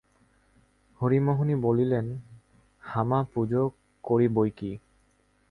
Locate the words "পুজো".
3.33-3.63